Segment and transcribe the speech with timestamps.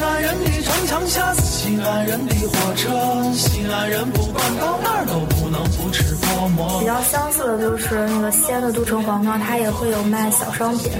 [0.00, 2.88] 西安人的城墙下是西安人的火车，
[3.34, 6.80] 西安人不管到哪儿都不能不吃泡馍。
[6.80, 10.90] 比较相似的就是那个西安的都城隍庙，它也会有卖小商品，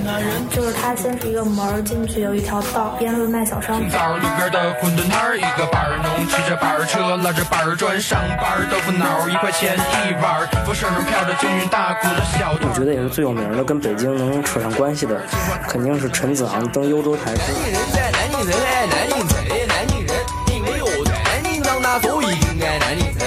[0.50, 3.88] 就是它先是一个门儿进去有一条道，边路卖小商品。
[3.88, 12.52] 枣路边的馄饨摊儿，一个板儿农骑着板儿车，拉着板儿砖上班儿，豆腐脑儿一块钱一碗儿，风扇上飘着京韵大鼓的小。
[12.52, 15.18] 我觉得也是最有名的，跟北京能扯上关系的，
[15.66, 17.40] 肯定是陈子昂登幽州台诗。
[17.48, 20.16] 南京人在南京城爱南京城，南京人
[20.52, 23.26] 因为我在南京长大，所以应该南京城。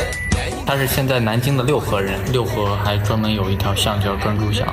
[0.65, 4.67] 他是现在南京的六合人，六合还专门有一条巷叫专诸巷。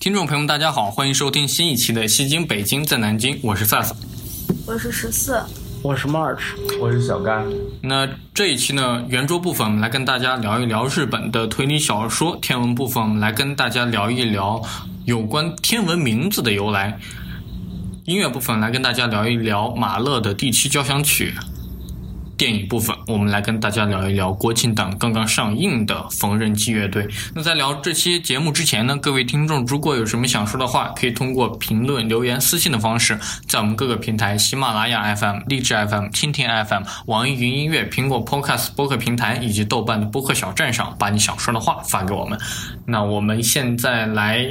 [0.00, 3.94] 听众朋友们，大家好，欢迎收听新一期的《西京北京在南京》，我是萨萨。
[4.66, 5.40] 我是十四，
[5.82, 6.40] 我是 March，
[6.80, 7.44] 我是小甘，
[7.80, 14.60] 那这一期呢，圆桌部分我们来跟大家聊一聊日本的推理小说；天文部分我们来跟大家聊一聊
[15.04, 16.92] 有关天文名字的由来；
[18.04, 21.26] 音乐部分来跟大家聊一聊马勒的第七交响曲；
[22.36, 27.06] 电影部分我们来跟大家聊一聊国庆档刚刚上映的缝纫机乐队。
[27.32, 42.36] 那在聊这期节目之前呢，各位听众如果有什么想说的话，可以通过评论、留言、私信的方式，在我们各个平台喜马拉雅 FM、荔枝 FM、蜻蜓 FM、网易云音乐、苹果 Podcast 播客平台以及豆瓣的播客小站上，把你想说的话发给我们。
[42.84, 44.44] 那我们现在来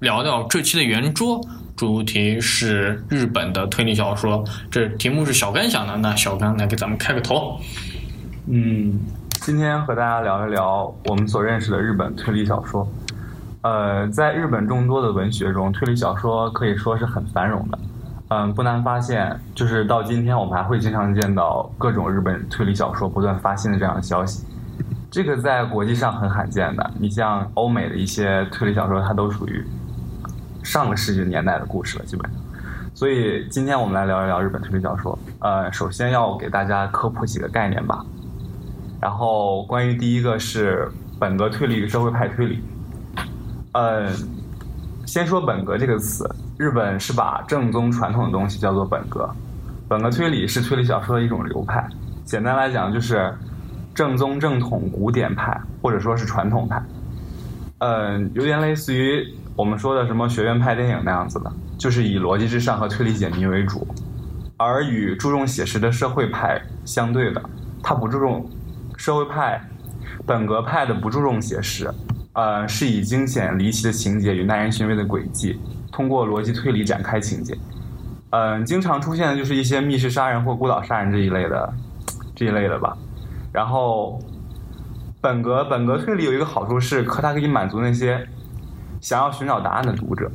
[0.00, 1.40] 聊聊这期的圆桌。
[1.82, 7.58] 主题是日本的推理小说，这题目是小甘想的，那小甘来给咱们开个头。
[8.46, 9.00] 嗯，
[9.40, 12.86] 今天和大家聊一聊我们所认识的日本推理小说。
[13.62, 17.76] 呃，在日本众多的文学中，推理小说可以说是很繁荣的。
[18.28, 24.46] 嗯，不难发现，就是到今天我们还会经常见到各种日本推理小说不断发新的这样的消息。
[25.10, 26.92] 这个在国际上很罕见的。
[27.00, 29.66] 你像欧美的一些推理小说，它都属于
[30.62, 32.40] 上个世纪年代的故事了，基本上。
[32.94, 35.18] 所以今天我们来聊一聊日本推理小说。
[35.40, 38.04] 呃，首先要给大家科普几个概念吧。
[39.00, 42.62] 然后关于第一个是本格推理与社会派推理。
[43.72, 44.12] 呃，
[45.06, 46.28] 先说本格这个词，
[46.58, 49.28] 日本是把正宗传统的东西叫做本格。
[49.88, 51.84] 本格推理是推理小说的一种流派，
[52.24, 53.34] 简单来讲就是
[53.94, 56.80] 正宗正统古典派，或者说是传统派。
[57.78, 63.86] 嗯，有点类似于我们说的什么学院派电影那样子的，就是以逻辑至上和推理解谜为主，
[64.56, 67.42] 而与注重写实的社会派相对的，
[67.82, 68.48] 它不注重
[68.96, 69.60] 社会派，
[70.26, 71.92] 本格派的不注重写实，
[72.32, 77.56] 呃，是以惊险离奇的情节与耐人寻味的轨迹，通过逻辑推理展开情节。
[78.30, 81.70] 嗯，经常出现的就是一些密室杀人或孤岛杀人这一类的，
[82.34, 82.96] 这一类的吧。
[83.52, 84.18] 然后，
[85.20, 88.26] 本格本格推理有一个好处是，可它可以满足那些
[89.02, 90.30] 想要寻找答案的读者。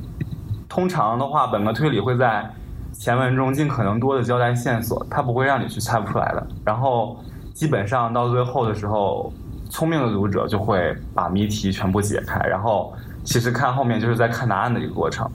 [0.69, 2.47] 通常的话，本格推理会在
[2.93, 6.47] 前文中尽可能多的交代线索，它不会让你去猜不出来的。
[6.65, 7.17] 然后，
[7.53, 9.31] 基本上到最后的时候，
[9.69, 12.37] 聪明的读者就会把谜题全部解开。
[12.41, 15.27] 然后，其实看后面就是在看答案的一个过程。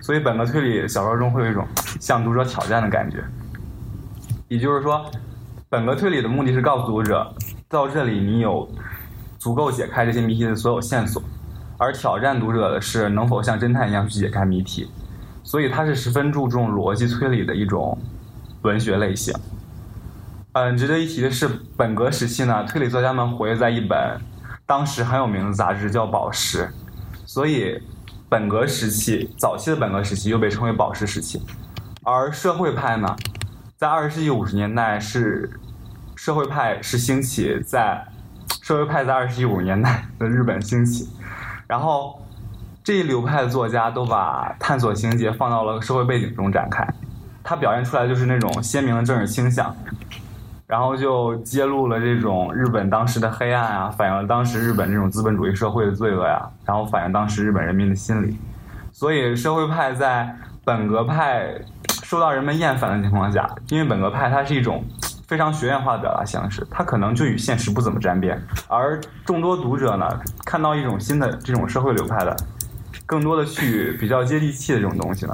[0.00, 1.66] 所以，本格推理小说中会有一种
[2.00, 3.22] 向读者挑战的感觉。
[4.46, 5.04] 也就是说，
[5.68, 7.26] 本格推理的目的是告诉读者，
[7.68, 8.66] 到这里你有
[9.38, 11.20] 足够解开这些谜题的所有线索，
[11.78, 14.90] 而挑战读者的是能否像侦探一样去解开谜题。
[15.42, 17.96] 所以，它是十分注重逻辑推理的一种
[18.60, 19.34] 文学类型。
[20.52, 24.20] 嗯，值得一提的是，本格时期呢，推理作家们活跃在一本
[24.66, 26.64] 当时很有名的杂志，叫《宝石》，
[27.24, 27.80] 所以。
[28.30, 31.40] 本格时期，早期的本格时期又被称为宝石时期，
[32.02, 33.16] 而社会派呢，
[33.78, 35.48] 在二十世纪五十年代是
[36.14, 38.06] 社会派是兴起在
[38.60, 41.08] 社会派在二十世纪五十年代的日本兴起，
[41.68, 42.20] 然后
[42.82, 46.84] 这一流派的作家都把探索情节放到了社会背景中展开，
[47.44, 49.72] 他表现出来就是那种鲜明的政治倾向。
[50.66, 58.36] 然后就揭露了这种日本当时的黑暗啊，反映了当时日本这种资本主义社会的罪恶呀，然后反映当时日本人民的心理。
[58.92, 60.36] 所以社会派在
[60.66, 61.48] 本格派
[62.02, 64.84] 受到人们厌烦的情况下，因为本格派它是一种
[65.28, 68.42] 非常学院化的表达形式，它可能就与现实不怎么沾边。
[68.66, 72.34] 而众多读者呢，看到一种新的这种社会流派的，
[73.06, 75.32] 更多的去比较接地气的这种东西呢，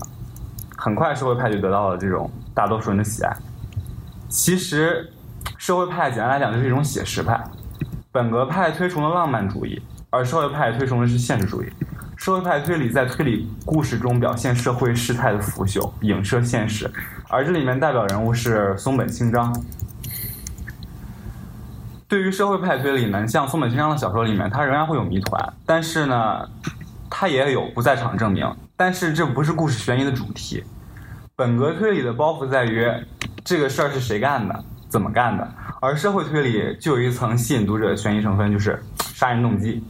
[0.76, 3.34] 很快社会派就得到了这种大多数人的喜爱。
[4.28, 5.10] 其实。
[5.58, 7.42] 社会派简单来讲就是一种写实派，
[8.12, 9.80] 本格派推崇了浪漫主义，
[10.10, 11.70] 而社会派推崇的是现实主义。
[12.16, 16.90] 社会派推理在推理故事中表现社会事态的腐朽，影射现实，
[17.28, 19.54] 而这里面代表人物是松本清张。
[22.14, 26.48] 对于社会派推理呢，像松本清张的小说里面，它仍然会有谜团，但是呢，
[27.10, 30.62] 它也有不在场证明，但是这不是故事悬疑的主题。
[31.34, 32.88] 本格推理的包袱在于
[33.44, 39.82] 这个事儿是谁干的，怎么干的，而社会推理就有一层吸引读者的悬疑成分，就是杀人动机。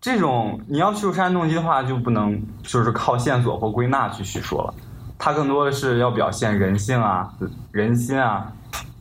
[0.00, 4.72] 这种你要叙述杀人动机的话，就不能就是靠线索或归纳去叙述了，
[5.18, 7.30] 它更多的是要表现人性啊、
[7.72, 8.50] 人心啊，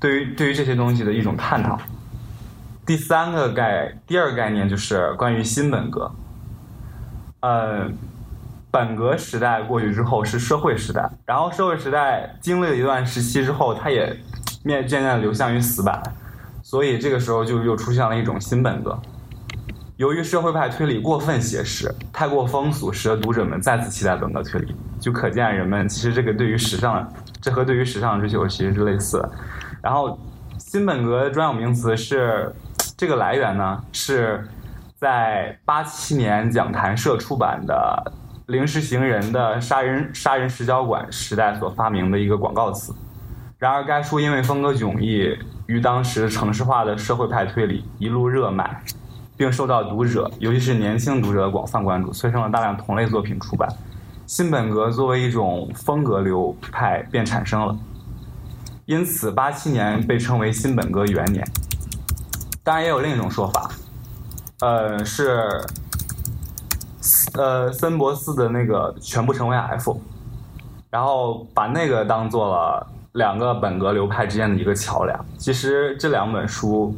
[0.04, 1.80] 对于对于这些东西的一种探讨。
[2.86, 6.12] 第三个概，第二个概念就是关于新本格。
[7.40, 7.90] 呃，
[8.70, 14.14] 本格时代过去之后是社会时代，然后社会时代经历了一段时期之后，它也
[14.66, 16.04] 面渐渐流向于死板，
[16.62, 19.00] 所以这个时候就又出现了一种新本格。
[19.96, 27.10] 由于社会派推理过分写实，太过风俗，使得读者们再次期待本格推理，就可见人们其实这个对于时尚，
[27.40, 29.32] 这和对于时尚追求其实是类似的。
[29.84, 30.18] 然后，
[30.58, 32.56] 新本格专有名词是
[32.96, 34.48] 这个来源呢，是
[34.96, 38.02] 在八七年讲谈社出版的
[38.52, 42.96] 《临时行人的杀人杀人实交馆》时代所发明的一个广告词。
[43.58, 45.38] 然而，该书因为风格迥异，
[45.68, 48.82] 与当时城市化的社会派推理一路热卖。
[49.36, 53.68] 并受到读者，尤其是年轻读者的广泛关注，催生了大量同类作品出版。
[54.28, 57.76] 新本格作为一种风格流派便产生了，
[58.86, 61.46] 因此八七年被称为新本格元年。
[62.64, 63.70] 当然，也有另一种说法，
[64.62, 65.62] 呃，是
[67.36, 70.00] 呃森博斯的那个全部成为 F，
[70.90, 75.26] 然后把那个当做了两个本格流派之间的一个桥梁。
[75.38, 76.96] 其实这两本书。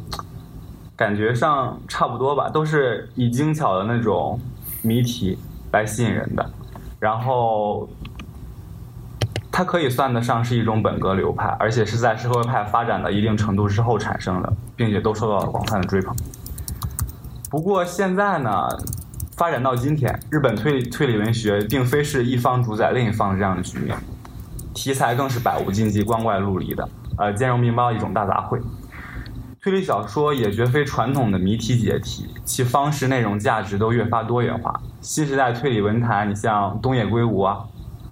[0.98, 4.40] 感觉上差不多吧，都是以精巧的那种
[4.80, 5.38] 谜题
[5.70, 6.50] 来吸引人的，
[6.98, 7.86] 然后
[9.56, 16.14] 它可以算得上是一种本格流派，而且是在社会派发展的一定程度之后产生的，并且都受到了广泛的追捧。
[17.48, 18.68] 不过现在呢，
[19.34, 23.96] 发展到今天，日本推理推理文学并非是一方主宰另一方这样的局面，
[24.74, 26.86] 题材更是百无禁忌、光怪陆离的，
[27.16, 28.60] 呃，兼容并包一种大杂烩。
[29.62, 34.78] 推理小说也绝非传统的谜题解题，其方式、内容、价值都越发多元化。
[35.00, 37.60] 新时代推理文坛，你像东野圭吾啊，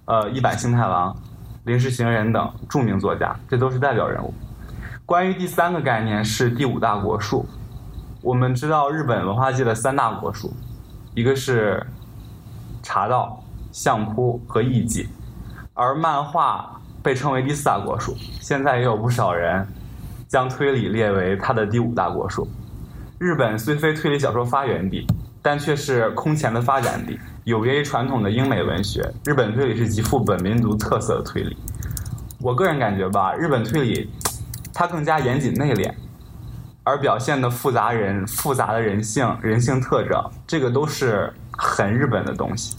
[0.05, 1.15] 呃，一坂幸太郎、
[1.65, 4.33] 临时行人等著名作家，这都是代表人物。
[5.05, 7.45] 关于第三个概念是第五大国术，
[8.21, 10.53] 我们知道日本文化界的三大国术，
[11.13, 11.85] 一个是
[12.81, 15.07] 茶道、相扑和艺伎，
[15.73, 18.15] 而漫画被称为第四大国术。
[18.39, 19.67] 现在也有不少人。
[20.27, 22.47] 将推理列为它的第五大国术。
[23.19, 25.05] 日本虽非推理小说发源地，
[25.41, 27.17] 但却是空前的发展地。
[27.45, 31.55] 有别于传统的英美文学，日本推理是极富本民族特色的推理。
[32.41, 34.09] 我个人感觉吧，日本推理
[34.73, 35.93] 它更加严谨内敛，
[36.83, 42.75] 而表现的复杂人复杂的人性、人性特征，这个都是很日本的东西。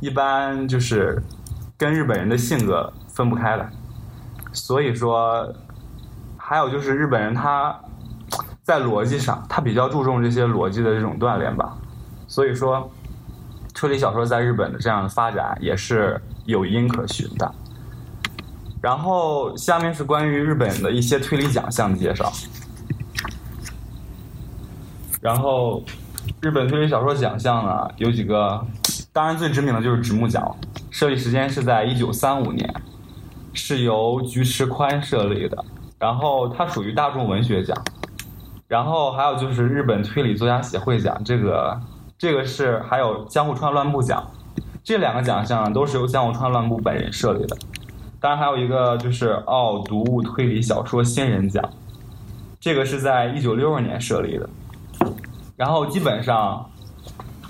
[0.00, 1.22] 一般就是
[1.76, 3.68] 跟日本人的性格分不开的。
[4.52, 5.52] 所以说。
[6.44, 7.74] 还有就是日本人他
[8.62, 11.72] 在逻辑上，他比较注重这些逻辑的这种锻炼吧，
[12.26, 12.90] 所以说
[13.82, 17.52] 推理小说在日本的这样的发展也是有因可循的。
[18.80, 22.32] 然后下面是关于日本的一些推理奖项的介绍。
[25.20, 25.82] 然后
[26.40, 28.64] 日本推理小说奖项呢有几个，
[29.12, 30.56] 当然最知名的就是直木奖，
[30.92, 32.72] 设立时间是在一九三五年，
[33.52, 35.64] 是由菊池宽设立的。
[35.98, 37.76] 然后它属于大众文学奖，
[38.68, 41.76] 然后还有就是日本推理作家协会奖，这个
[42.22, 44.24] 这个是还有江户川乱步奖，
[44.84, 47.56] 这两个奖项都是由江户川乱步本人设立的。
[48.20, 51.68] 当然还有一个就是奥读物推理小说新人奖，
[52.60, 54.48] 这个是在一九六二年设立的。
[55.56, 56.64] 然后基本上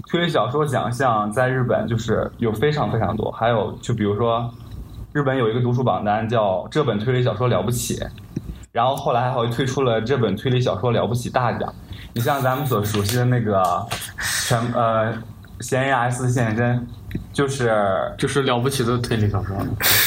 [0.08, 4.50] 推理小说奖项在日本就是有非常非常多，还有就比如说
[5.12, 8.02] 日本有一个读书榜单叫这本推理小说了不起。
[8.72, 11.74] 然后后来还会推出了这本推理小说了不起大奖，
[12.14, 13.86] 你像咱们所熟悉的那个
[14.46, 15.12] 全呃
[15.60, 16.86] 嫌疑 S 现身，
[17.32, 17.72] 就是
[18.18, 19.56] 就是了不起的推理小说。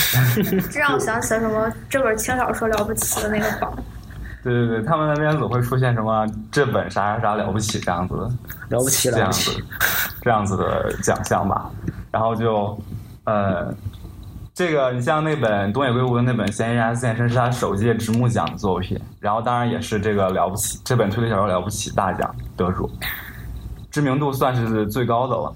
[0.71, 3.73] 这让我想起了什么这本轻小说了不起的那个榜。
[4.43, 9.51] 对对对，他们那边总会出现什么这本啥啥啥了不起这样子的，了不起这样子
[10.21, 11.69] 这样子的奖项吧，
[12.11, 12.77] 然后就
[13.23, 13.73] 呃。
[14.55, 22.89] 这个你像那本东野圭吾的那本《嫌疑人 S 现身》是他首届直木奖的作品，然后当然也是这个了不起这本推理小说了不起大奖得主，
[23.91, 25.53] 知名度算是最高的了。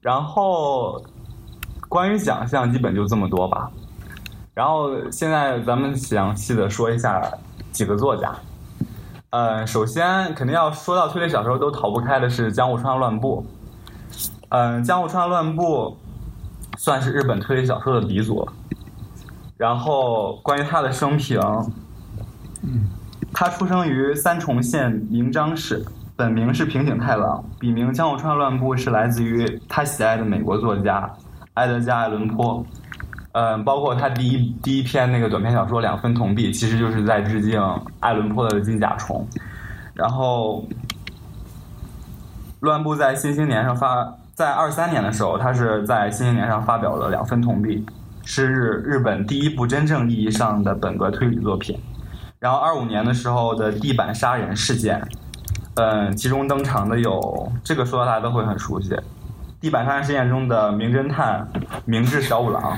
[0.00, 1.00] 然后
[1.88, 3.70] 关于奖项基本就这么多吧。
[4.52, 7.22] 然后现在咱们详细的说一下
[7.70, 8.34] 几个作家。
[9.30, 13.46] 呃，首先肯定要说到推理小说都逃不开的是江户川乱步。
[14.48, 15.96] 嗯，江户川乱步。
[16.82, 18.44] 算是日本推理小说的鼻祖。
[19.56, 21.40] 然后关于他的生平，
[23.32, 25.84] 他出生于三重县明章市，
[26.16, 31.08] 本名是平井太郎，笔名江户川乱步是来自于他喜爱的美国作家
[31.54, 32.66] 埃德加·爱伦坡。
[33.30, 37.62] 嗯，包括他第一第一篇那个短篇小说《两分铜币》，其实就是在致敬
[38.00, 39.24] 爱伦坡的《金甲虫》。
[39.94, 40.66] 然后，
[42.58, 44.12] 乱步在《新青年》上发，
[44.42, 47.76] 在二三年的时候，他是在《新青年》上发表了《两分铜币》，
[48.24, 51.78] 是日日本第一部真正意义上的本格推理作品。
[52.40, 55.00] 然后二五年的时候的地板杀人事件，
[55.76, 58.98] 嗯，其中登场的有这个说到大家都会很熟悉，
[59.60, 61.46] 地板杀人事件中的名侦探
[61.84, 62.76] 明智小五郎。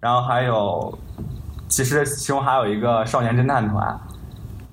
[0.00, 0.98] 然后还有，
[1.68, 3.96] 其实其中还有一个少年侦探团，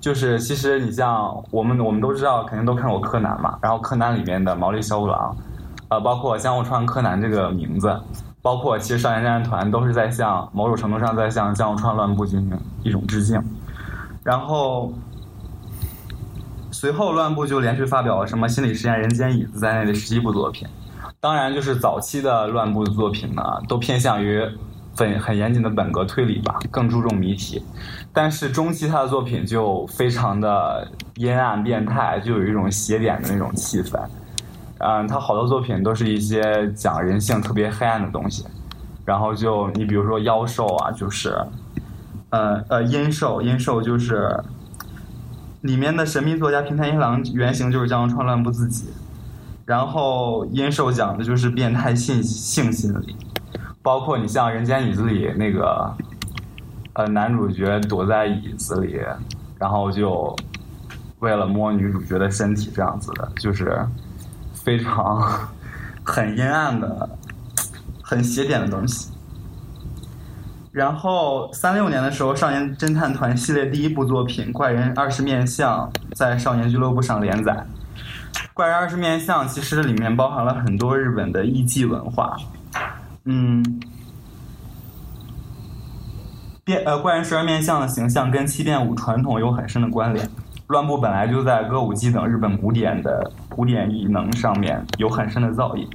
[0.00, 3.56] 就是其实你像我们我们都知道，肯定都看过柯南嘛。
[3.62, 5.36] 然后柯南里面的毛利小五郎，
[5.94, 7.96] 呃，包括江户川柯南这个名字，
[8.42, 13.40] 包括其实少年侦探团都是在向某种程度上在向江户川乱步进行一种致敬。
[14.24, 14.92] 然后
[16.72, 20.66] 随后乱步就连续发表了什么心理实验、人间椅子在内的十一部作品。
[21.20, 24.44] 当然，就是早期的乱步的作品呢，都偏向于。
[24.96, 27.60] 很很严谨的本格推理吧，更注重谜题，
[28.12, 30.86] 但是中期他的作品就非常的
[31.16, 33.98] 阴暗变态，就有一种邪典的那种气氛。
[34.86, 38.44] 嗯，他好多作品都是一些讲人性特别黑暗的东西，
[39.06, 41.34] 然后就你比如说妖兽啊，就是，
[42.28, 44.38] 呃呃阴兽，阴兽就是
[45.62, 48.90] 里面的神秘作家平太一郎原型就是江川乱步自己，
[49.64, 53.16] 然后阴兽讲的就是变态性性心理。
[53.82, 55.94] 包括你像《人间椅子》里那个，
[56.92, 59.00] 呃，男主角躲在椅子里，
[59.58, 60.36] 然后就
[61.20, 63.78] 为了摸女主角的身体这样子的，就是
[64.64, 65.50] 非常
[66.02, 67.10] 很阴暗的、
[68.02, 69.10] 很邪典的东西。
[70.72, 77.64] 然后三六年的时候，《少年侦探团》系列第一部作品《怪人二十面相》在少年俱乐部上连载。
[78.52, 82.36] 《怪人二十面相》其实里面包含了很多日本的艺伎文化。
[83.24, 83.64] 嗯，
[86.64, 90.28] 变呃怪人十二面相的形象跟七变五传统有很深的关联。
[90.68, 95.86] 乱步本来就在歌舞伎等日本古典的古典艺能上面有很深的造诣，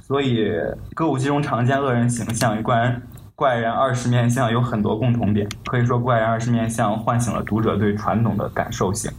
[0.00, 0.52] 所以
[0.94, 3.02] 歌舞伎中常见恶人形象与怪人
[3.34, 5.48] 怪人二十面相有很多共同点。
[5.66, 9.10] 可以说，怪人二十面相唤醒了读者对传统的感受性。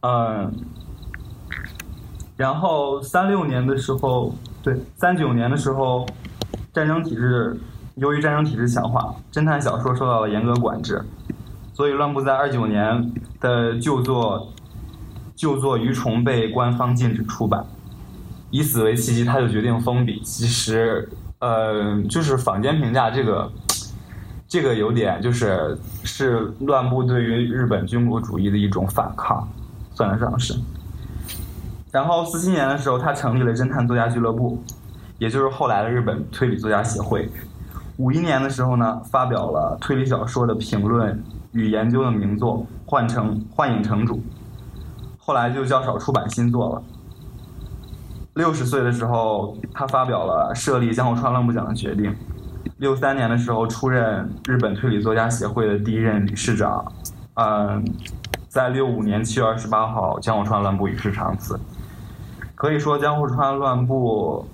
[0.00, 0.52] 嗯，
[2.36, 6.06] 然后三六年的时候，对三九年的时候。
[6.70, 7.58] 战争体制，
[7.96, 11.02] 由于战争体制强化，侦探小说受到了严格管制，
[11.78, 14.52] 所以乱步在二九年的旧作
[15.36, 17.64] 旧作《鱼虫》被官方禁止出版。
[18.50, 20.20] 以此为契机，他就决定封笔。
[20.24, 21.08] 其实，
[21.38, 23.48] 呃，就是坊间评价这个，
[24.48, 29.46] 这个有点就是是乱步对于日本军国主义的一种反抗，
[29.94, 30.58] 算得上是。
[31.92, 34.60] 然后四七年的时候，他成立了侦探作家俱乐部。
[35.18, 37.30] 也就是后来的日本推理作家协会，
[37.98, 41.22] 五一年的时候呢，发表了推理小说的评论
[41.58, 44.14] 与研究的名作《幻城幻影城主》，
[45.18, 46.82] 后来就较少出版新作了。
[48.34, 52.14] 六十岁的时候，他发表了设立江户川乱步奖的决定。
[52.76, 56.92] 六三年的时候，出任日本推理作家协会的第一任理事长。
[57.34, 57.84] 嗯，
[58.48, 61.58] 在六五年七月二十八号，江户川乱步与世长辞。
[62.54, 64.46] 可以说，江户川乱步。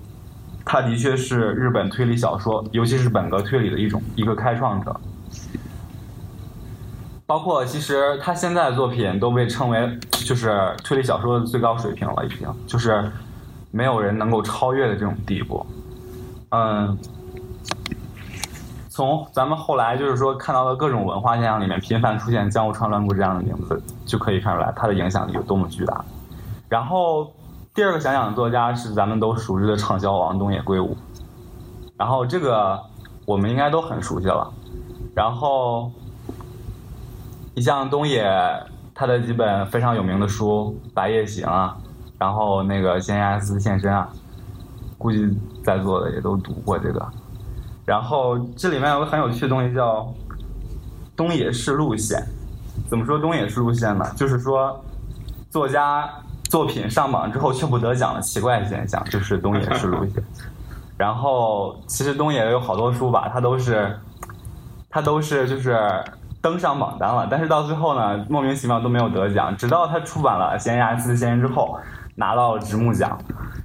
[0.67, 4.99] 他的确是日本推理小说，尤其是本格推理的一种一个开创者。
[7.25, 13.11] 包括其实他现在的作品都被称为就是推理小说的最高水平了，已经就是
[13.71, 15.65] 没有人能够超越的这种地步。
[16.49, 16.97] 嗯，
[18.89, 26.03] 从咱们后来就是说看到的各种文化现象里面频繁出现江户川乱步这样的名字，就可以看出来他的影响力有多么巨大。
[26.69, 27.31] 然后。
[27.75, 30.95] 第二个想想的作家是咱们都熟知的畅销王东野圭吾，
[31.97, 32.79] 然后这个
[33.25, 34.49] 我们应该都很熟悉了。
[35.13, 35.91] 然后
[37.55, 38.23] 你像东野
[38.93, 41.75] 他的几本非常有名的书《白夜行》啊，
[42.19, 44.07] 然后那个《仙亚斯现身》啊，
[44.97, 45.27] 估计
[45.63, 47.03] 在座的也都读过这个。
[47.85, 50.07] 然后这里面有个很有趣的东西叫
[51.15, 52.23] 东野式路线。
[52.87, 54.05] 怎么说东野式路线呢？
[54.15, 54.79] 就是说
[55.49, 56.09] 作家。
[56.47, 60.23] 作品上榜之后却不得奖的奇怪现象，就是东野式路线。
[60.95, 63.99] 然后其实东野有好多书吧，他都是，
[64.87, 65.75] 他都是就是
[66.45, 69.57] 登上榜单了，但是到最后呢，莫名其妙都没有得奖。
[69.57, 71.75] 直到他出版了《闲牙斯先生》之后，
[72.13, 73.17] 拿到了直木奖，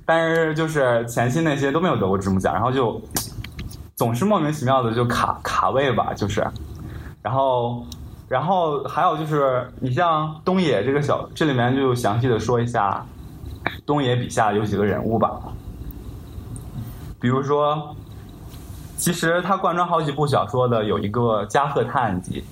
[0.06, 2.98] 但是就是前期那些都没有得过直木奖，然后就
[3.96, 6.42] 总是莫名其妙的就卡卡位吧，就是，
[7.20, 7.84] 然后
[8.28, 13.04] 然后还有就是你像东野这个小，这里面就详细的说一下
[13.84, 15.38] 东野笔下有几个人物吧，
[17.20, 17.94] 比如说，
[18.96, 22.42] 其实他贯穿好几部小说的有一个加贺探案集，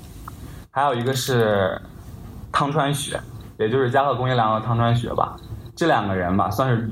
[0.79, 1.77] 还有一个是
[2.53, 3.21] 汤川学，
[3.59, 5.35] 也就是加贺恭一良和汤川学吧，
[5.75, 6.89] 这两个人吧，算是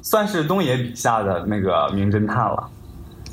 [0.00, 2.70] 算是东野笔下的那个名侦探了。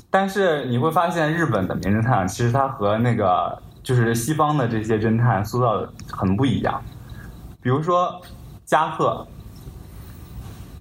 [0.10, 6.82] 但是你会发现，日本的名侦探其实他和那个就是西方的这些侦探塑造的很不一样。
[7.62, 8.22] 比如说
[8.66, 9.26] 加贺，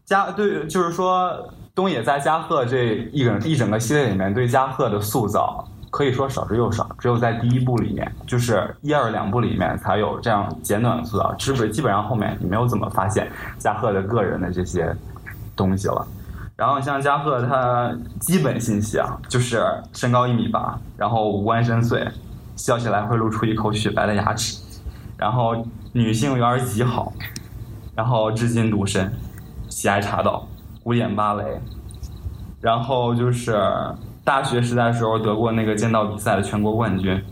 [0.04, 14.96] 加对，就是说东野在加贺这一整一整个系列里面对加贺的塑造可以说少之又少，只有在第一部里面，就是一二两部里面才有这样简短的塑造，基本基本上后面你没有怎么发现加贺的个人的这些
[15.54, 16.06] 东西了。
[16.56, 22.06] 然后像加贺，他基本信息啊，就是身高一米八，然后五官深邃，
[22.54, 24.62] 笑起来会露出一口雪白的牙齿，
[25.16, 27.12] 然后女性缘极好，
[27.94, 29.10] 然后至今独身，
[29.70, 30.46] 喜爱茶道、
[30.84, 31.60] 古典芭蕾，
[32.60, 33.58] 然后就是
[34.24, 37.22] 大学时代的时候得过那个剑道比赛的全国冠军，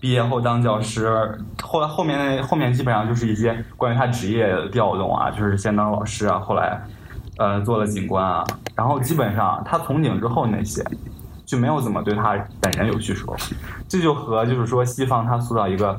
[0.00, 6.80] 毕业后当教师，后来后面后面基本上就是一些关于他职业的调动啊，就是先当老师啊，后来。
[7.38, 10.84] 呃，做了警官啊，然后基本上他从警之后那些
[11.46, 13.34] 就没有怎么对他本人有叙述，
[13.88, 15.98] 这就和就是说西方他塑造一个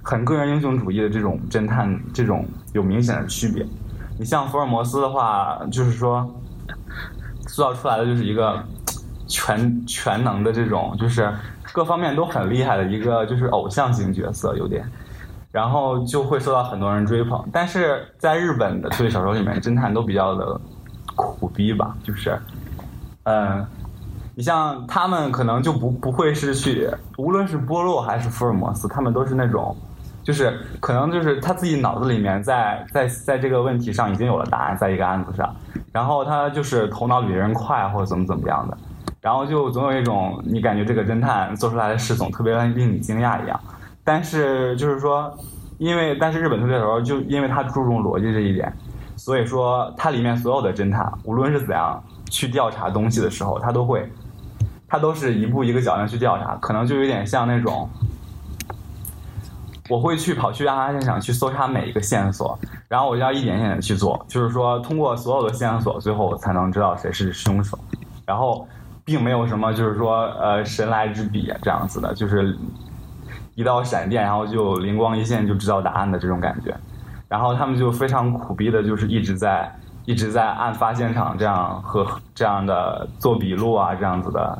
[0.00, 3.66] 很个人英雄主义的这种侦探这种有明显的区别。
[4.16, 6.24] 你像福尔摩斯的话，就是说
[7.48, 8.62] 塑造出来的就是一个
[9.26, 11.32] 全全能的这种，就是
[11.72, 14.84] 各方面都很厉害的一个就是偶像型角色，有点。
[15.52, 20.60] 然后就会受到很多人追捧，但是在日本的推理小说里面，侦探都比较的
[21.14, 22.38] 苦逼吧，就是，
[23.22, 23.66] 嗯，
[24.34, 29.74] 你像他们可能就不不会是去，无论是波洛还是福尔摩斯，他们都是那种，
[30.22, 35.56] 就是可能就是他自己脑子里面在在在这个问题上已经有了答案，在一个案子上，
[35.90, 38.76] 然后他就是头脑比别人快或者怎么怎么样的，
[39.26, 43.60] 然后就总有一种你感觉这个侦探做出来的事总特别令你惊讶一样。
[44.04, 45.36] 但是就是说，
[45.78, 48.72] 因为但是日本推理小说就因为它注重逻辑这一点，
[49.16, 54.08] 所以说它里面所有的侦探，无论是怎样去调查东西的时候，他都会，
[54.86, 57.90] 他都是一步一个脚印去调查，可能就有点像那种，
[59.88, 67.76] 我会去跑去案发现场去搜查每一个线索，然后我要一点一点的去做，就是说通过所有的线索，最后才能知道谁是凶手，
[68.24, 68.68] 然后
[69.06, 72.54] 并没有什么就是说呃神来之笔这样子的，就是。
[73.58, 76.76] 一道闪电，然后就灵光一现就知道答案的这种感觉，
[77.26, 84.58] 然后他们就非常苦逼的，就是一直在一直在案发现场这样和这样的做笔录啊，这样子的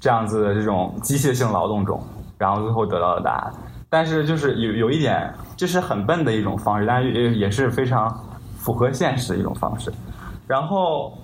[0.00, 2.02] 这样子的这种机械性劳动中，
[2.36, 3.54] 然后最后得到了答案。
[3.88, 8.12] 但是就是有有一点，这是很笨的一种方式，但是也也是非常
[8.58, 9.92] 符合现实的一种方式。
[10.48, 11.16] 然后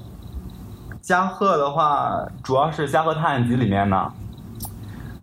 [1.00, 4.12] 加贺的话，主要是《加贺探案集》里面呢。《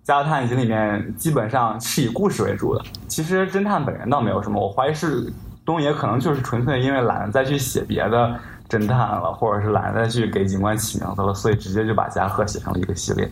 [0.03, 4.59] 加贺探案集》里面基本上是以故事为主的，其实侦探本人倒没有什么。
[4.59, 5.31] 我怀疑是
[5.65, 8.33] 东野可能就是纯粹因为懒得再去写别的
[8.69, 13.29] 侦探了，或者是懒得再去给警官起名字了，所以直接就把加贺写成了一个系列，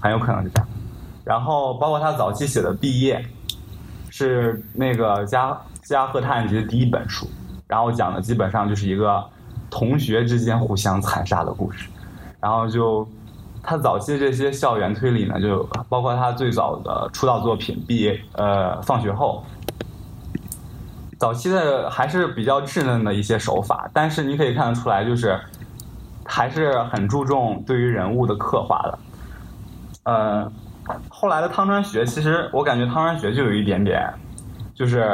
[0.00, 0.68] 很有可能是这样。
[1.24, 3.24] 然后包括他早期写的《毕业》，
[4.10, 7.28] 是那个加加贺探案集的第一本书，
[7.66, 9.24] 然后讲的基本上就是一个
[9.72, 11.88] 同学之间互相残杀的故事，
[12.38, 13.04] 然后就。
[13.64, 19.44] 他早期的这些校园推理呢，就包括他最早的出道作品《毕业》呃，放学后，
[21.16, 25.38] 早期的还是比较稚嫩的一些手法，但是你可以看得出来，就是
[26.24, 28.98] 还是很注重对于人物的刻画的。
[30.02, 30.52] 呃，
[31.08, 34.12] 后来的汤川学，其实我感觉汤川学就有一点点，
[34.74, 35.08] 就是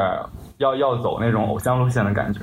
[0.56, 2.40] 要要走那种偶像路线的感觉，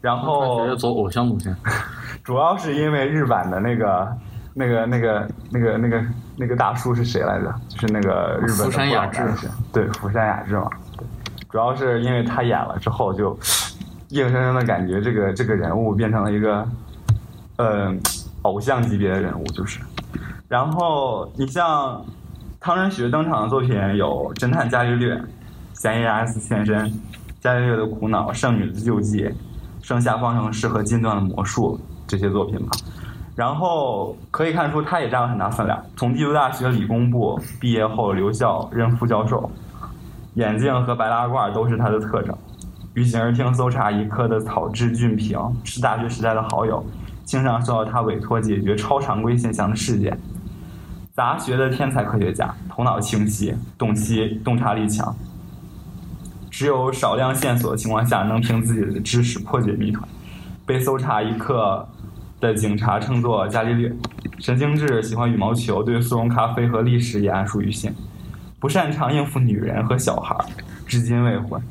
[0.00, 1.54] 然后要走偶像路线，
[2.24, 4.08] 主要是因为日版的那个。
[4.54, 6.04] 那个、那个、那个、那个、
[6.36, 7.54] 那个大叔是谁来着？
[7.68, 9.22] 就是那个日本的福山雅治，
[9.72, 10.68] 对，福山雅治嘛。
[10.96, 11.06] 对，
[11.48, 13.38] 主要是因为他演了之后，就
[14.08, 16.68] 硬生生的感觉这个这个人物变成了一个，
[17.58, 17.94] 呃，
[18.42, 19.78] 偶像级别的人物，就是。
[20.48, 22.04] 然后你像
[22.58, 25.14] 汤仁学登场的作品有《侦探伽利略》
[25.72, 26.84] 《嫌疑人 S 现身》
[27.40, 29.22] 《伽利略的苦恼》《圣女的救济》
[29.88, 31.74] 《盛夏方程式》和《金段的魔术》
[32.06, 32.76] 这些作品吧。
[33.34, 35.82] 然后可以看出，他也占了很大分量。
[35.96, 39.50] 从帝都大学理工部毕业后留校任副教授，
[40.34, 42.36] 眼镜和白大褂都是他的特征。
[42.92, 46.84] 于景儿厅搜查一科的草治俊平是大学时代的好友，
[47.24, 50.20] 经常受到他委托解决超常规现象的事件。
[51.14, 55.16] 杂学的天才科学家，头脑清晰，洞悉洞察力强。
[56.58, 60.02] 只有少量线索的情况下，能凭自己的知识破解谜团。
[60.66, 61.88] 被搜查一刻
[62.40, 63.94] 的警察称作伽利略。
[64.40, 67.94] 神经质，喜欢羽毛球，对速溶咖啡和历史也谙熟于心。
[68.58, 70.34] 不擅长应付女人和小孩，
[70.84, 71.62] 至今未婚。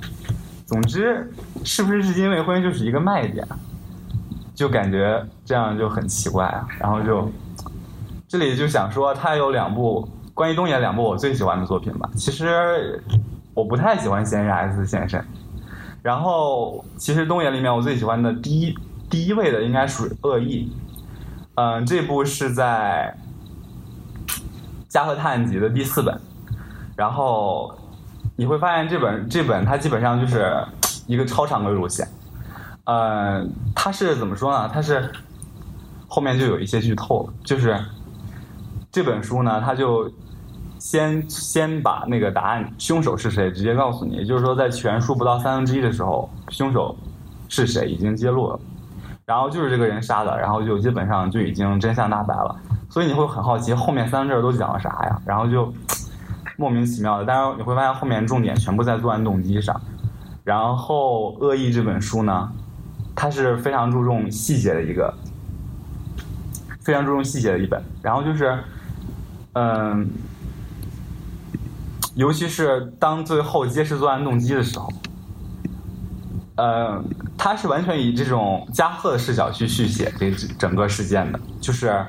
[0.65, 1.33] 总之，
[1.65, 3.45] 是不是至今未婚就是一个卖点？
[4.55, 6.65] 就感觉这样就很奇怪啊。
[6.79, 7.29] 然后就
[8.25, 12.09] 这里就想说，他有两部关于东野两部我最喜欢的作品吧。
[12.15, 13.03] 其实
[13.57, 15.19] 我不太喜欢《嫌疑 X 现身》，
[16.03, 18.77] 然后其实东野里面我最喜欢的第一
[19.09, 20.71] 第一位的应该属于《恶意》。
[21.55, 23.17] 嗯，这部是在
[24.87, 26.21] 《加贺探案集》的第四本，
[26.95, 27.73] 然后
[28.35, 30.55] 你会发现这本这本它基本上就是
[31.07, 32.07] 一个超常规路线。
[32.83, 34.69] 嗯，它是怎么说呢？
[34.71, 35.11] 它是
[36.07, 37.75] 后面就有一些剧透，就是
[38.91, 40.07] 这本书呢，它就
[40.79, 46.95] 先先把那个答案凶手是谁直接告诉你，也就是说，在全书不到三分之一的时候，凶手
[47.49, 48.59] 是谁已经揭露了。
[49.25, 52.55] 然后就是这个人杀的，然后就基本上就已经真相大白了，
[52.89, 55.21] 所以你会很好奇后面三个字都讲了啥呀？
[55.25, 55.73] 然后就
[56.55, 59.79] 莫名其妙的，但是你会发现后面重点全部在作案动机上。
[60.45, 62.49] 然后《恶意》这本书呢，
[63.13, 65.13] 它是非常注重细节的一个，
[66.79, 67.83] 非常注重细节的一本。
[68.01, 68.57] 然后就是，
[69.53, 70.09] 嗯，
[72.17, 74.91] 尤其是当最后揭示作案动机的时候。
[76.55, 76.99] 呃，
[77.37, 82.03] 他是完全以这种加贺的视角去续写这整个事件的，就是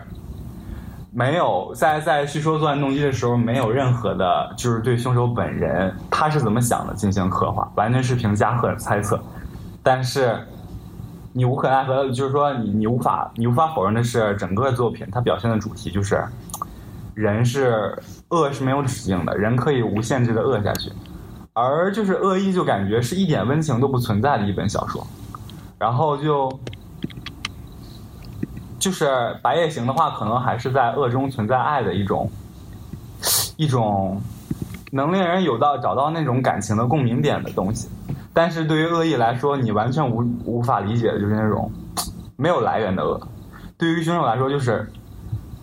[1.13, 9.23] 没有在在叙说作案动机的时候，没有任何的，就是对凶手本人他是怎么想的进行刻画，完全是凭加贺的猜测。
[9.83, 10.35] 但是
[11.35, 16.25] 你无可奈何，就是说你你无法你无法否认的是，整个作品它表现的主题就是
[17.19, 20.89] 人是恶是没有止境的，人可以无限制的恶下去。
[21.53, 25.05] 而就是恶意，就感觉是一点温情都不存在的一本小说，
[25.81, 26.49] 然后就
[28.79, 32.31] 就是白夜行的话，可能还是在恶中存在爱的一种
[33.57, 34.23] 一种
[34.93, 37.89] 能令人有到找到那种感情的共鸣点的东西。
[38.33, 41.69] 但是对于恶意来说，你完全无无法理解的就是那种
[42.37, 43.21] 没有来源的恶。
[43.77, 44.89] 对于凶手来说，就是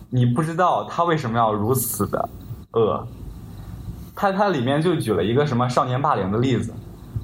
[0.09, 2.29] 你不知道他为什么要如此的
[2.71, 3.05] 恶。
[4.15, 6.73] 他他里面就举了一个什么少年霸凌的例子，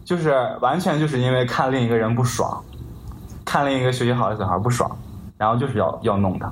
[0.04, 2.62] 就是完全就是因为看另一个人不爽，
[3.46, 4.92] 看另一个学习好的小孩不爽，
[5.38, 6.52] 然后就是要要弄他。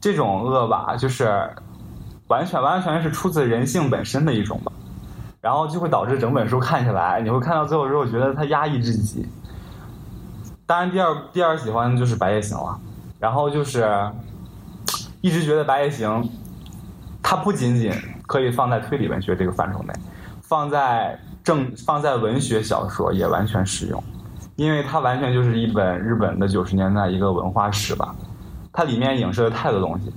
[0.00, 1.50] 这种恶吧，就是
[2.28, 4.72] 完全完全全是出自人性本身的一种吧，
[5.42, 9.28] 然后就会导致整本书看起来，你会看到最后之后觉得他压抑至极。
[10.64, 12.78] 当然，第二第二喜欢的就是《白夜行》了，
[13.18, 13.84] 然后就是
[15.20, 16.22] 一直觉得《白夜行》，
[17.22, 17.92] 它不仅仅。
[18.28, 19.94] 可以放在推理文学这个范畴内，
[20.42, 24.04] 放在正放在文学小说也完全适用，
[24.56, 28.14] 因为它完全就是一本日本的九十年代一个文化史吧，
[28.70, 30.12] 它里面影射了太多东西。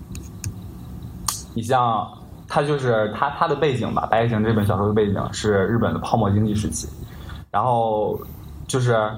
[1.53, 2.05] 你像
[2.49, 6.89] 它就是它它的背景吧，《白夜行》这本小说的背景是日本的泡沫经济时期，
[7.49, 8.19] 然后
[8.67, 9.09] 就是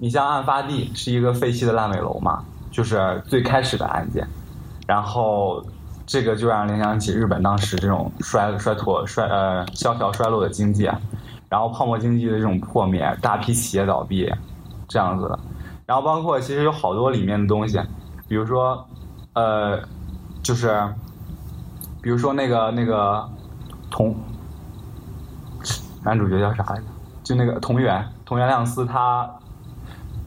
[0.00, 4.26] 你像案发地是一个废弃的烂尾楼嘛，就是最开始的案件，
[4.86, 5.64] 然后。
[6.08, 10.88] 这个就让联想起日本当时这种衰衰脱衰呃萧条衰落的经济，
[11.48, 14.32] 然后泡沫经济的这种破灭，大批企业倒闭，
[14.86, 15.36] 这样子的。
[15.84, 17.80] 然后包括其实有好多里面的东西，
[18.28, 18.86] 比如说
[19.32, 19.80] 呃，
[20.44, 20.80] 就是
[22.00, 23.28] 比如说那个那个
[23.90, 24.14] 同
[26.04, 26.84] 男主角叫啥来着？
[27.24, 29.28] 就那个同源同源亮司他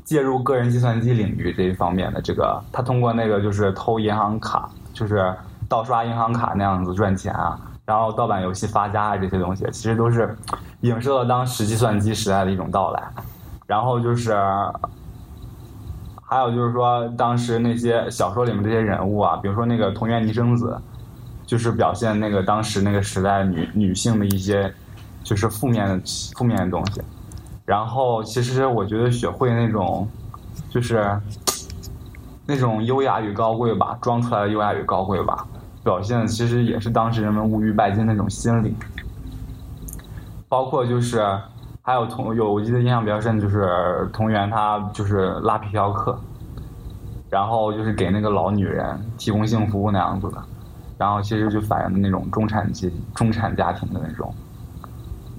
[0.10, 5.32] 介入个人计算机领域这一方面的这个，他通过那个就是偷银行卡，就是。
[5.68, 10.36] 盗刷银行卡那样子赚钱啊，然后盗版游戏发家啊，这些东西其实都是
[10.82, 13.04] 影射了当时计算机时代的一种到来。
[13.68, 14.36] 然后就是，
[16.24, 20.76] 还有就是说，当时那些小说里面这些人物啊，比如说那个同源尼生子，
[21.46, 24.74] 就是表现那个当时那个时代女女性的一些
[25.24, 26.02] 就是负面
[26.36, 27.00] 负面的东西。
[27.70, 30.08] 然后其实我觉得雪慧那种
[30.72, 31.06] 就是
[32.48, 35.46] 那种优雅与高贵吧，装出来的优雅与高贵吧。
[35.84, 38.76] 表现其实也是当时人们物欲拜金那种心理，
[40.48, 41.24] 包括就是
[41.84, 46.20] 还有同有我记得印象比较深就是同源他就是拉皮条客，
[47.30, 50.44] 然后就是给那个老女人提供性服务那样子的，
[50.98, 54.34] 然后其实就反映的那种中产阶中产家庭的那种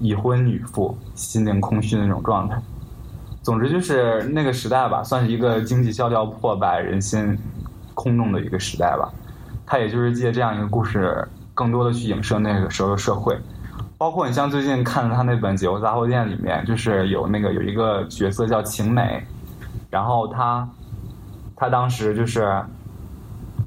[0.01, 2.61] 已婚女妇心灵空虚的那种状态。
[3.41, 7.37] 总之就是那个时代吧，算是一个经济萧条破败、人心
[7.93, 9.09] 空洞的一个时代吧。
[9.65, 13.37] 他也就是借这样一个故事，更多的去影射那个时候的社会。
[13.97, 19.23] 包括你像最近看的他那本《解忧杂货店》里面，就是有那个有一个角色叫晴美，
[19.89, 20.67] 然后他
[21.55, 22.63] 他当时就是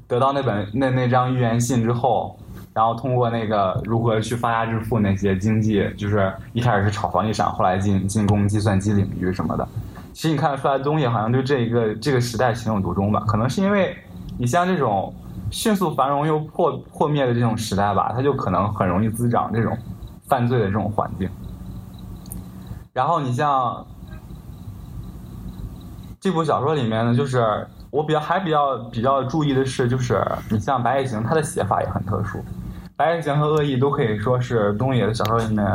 [0.07, 2.37] 得到那本那那张预言信之后，
[2.75, 9.65] 然后通过那个如何去发家致富那些经济，就是一开始是炒房地产，后来进进攻计算机领域什么的。
[10.11, 13.23] 其实你看得出来的东西，好像对这一个这个时代情有独钟吧？
[13.25, 13.97] 可能是因为
[14.37, 15.13] 你像这种
[15.49, 19.77] 迅速繁荣又破破灭的这种时代吧，它就可能很容易滋长这种
[20.27, 21.29] 犯罪的这种环境。
[22.91, 23.85] 然后你像
[26.19, 32.43] 这部小说里面呢，就是我比较还比较比较注意的是，就是你像白夜行，它的写法也很特殊。
[32.97, 35.65] 白夜行和恶意都可以说是东野的小说里面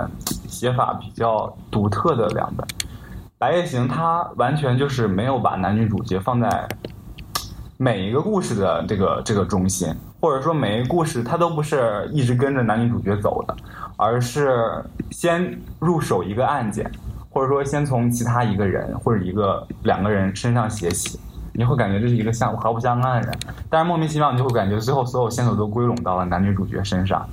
[0.48, 2.66] 写法比较独特的两本。
[3.37, 6.66] 白夜行它完全就是没有把男女主角放在
[7.76, 13.54] 每一个故事的这个这个中心，或者说每一个故事它都不是一直跟着男女主角走的，
[13.96, 16.90] 而是先入手一个案件，
[17.28, 21.20] 或者说先从其他一个人或者一个两个人身上写起，
[21.60, 27.28] 你会感觉这是一个相毫不相干的人，但是莫名其妙你就会感觉最后所有线索都归拢到了男女主角身上，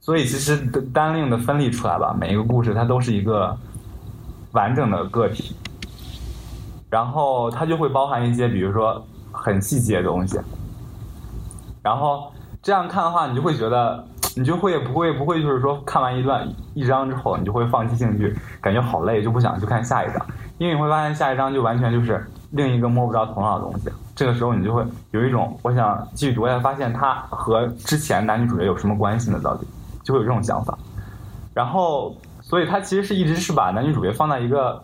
[0.00, 0.56] 所以其实
[0.94, 3.54] 单另的分离出来吧，每一个故事它都是一个
[4.52, 5.54] 完整的个体，
[6.88, 10.40] 然后它就会包含一些比如说很细节的东西，
[11.82, 14.02] 然后这样看的话，你就会觉得。
[14.36, 20.24] 你就会不会不会就是说看完一段一章之后，你就会放弃兴趣，感觉好累，就不想去看下一章，
[20.58, 23.90] 因为你会发现下一章就完全就是另一个摸不着头脑的东西。
[24.14, 29.40] 这个时候你就会有一种我想继续读下，发现它和之前男女主角有什么关系呢？
[29.42, 29.66] 到底
[30.02, 30.76] 就会有这种想法。
[31.54, 34.82] 然后，所以他其实是一直是把男女主角放在一个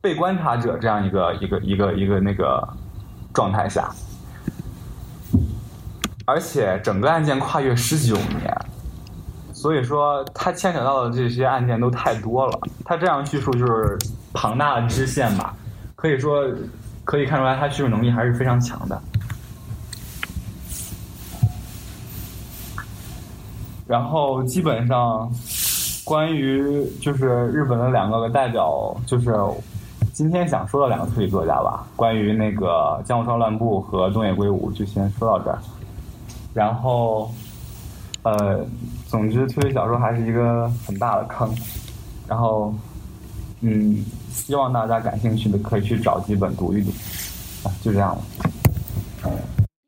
[0.00, 2.66] 被观察者这样一个一个一个一个那个
[3.34, 3.90] 状态下。
[6.24, 8.54] 而且整个案件跨越十九年，
[9.52, 12.60] 所以说他牵扯到的这些案件都太多了。
[12.84, 13.98] 他这样叙述就是
[14.32, 15.54] 庞大的支线吧，
[16.00, 16.48] 可以说
[17.02, 19.02] 可以看出来，他叙述能力还是非常强的。
[23.84, 25.28] 然后基本上
[26.04, 29.34] 关于就是日本的两个代表，就是
[30.12, 35.58] 今天想说的两个推理作家吧，关于那个江户川乱步和东野圭吾，就先说到这儿。
[36.54, 37.28] 然后，
[38.22, 38.64] 呃，
[39.08, 41.52] 总之推理小说还是一个很大的坑。
[42.28, 42.72] 然后，
[43.62, 44.04] 嗯，
[44.46, 46.90] 希望大家感兴趣的可以去找几本读一读，
[47.64, 48.22] 啊，就这样了。